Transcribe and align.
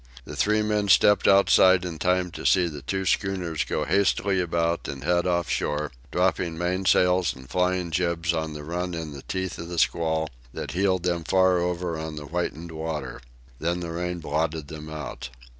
The 0.25 0.35
three 0.35 0.63
men 0.63 0.87
stepped 0.87 1.27
outside 1.27 1.85
in 1.85 1.99
time 1.99 2.31
to 2.31 2.43
see 2.43 2.65
the 2.67 2.81
two 2.81 3.05
schooners 3.05 3.63
go 3.63 3.85
hastily 3.85 4.41
about 4.41 4.87
and 4.87 5.03
head 5.03 5.27
off 5.27 5.47
shore, 5.47 5.91
dropping 6.11 6.57
mainsails 6.57 7.35
and 7.35 7.47
flying 7.47 7.91
jibs 7.91 8.33
on 8.33 8.53
the 8.53 8.63
run 8.63 8.95
in 8.95 9.11
the 9.13 9.21
teeth 9.21 9.59
of 9.59 9.67
the 9.69 9.77
squall 9.77 10.27
that 10.55 10.71
heeled 10.71 11.03
them 11.03 11.23
far 11.23 11.59
over 11.59 11.99
on 11.99 12.15
the 12.15 12.25
whitened 12.25 12.71
water. 12.71 13.21
Then 13.59 13.79
the 13.81 13.91
rain 13.91 14.17
blotted 14.17 14.69
them 14.69 14.89
out. 14.89 15.29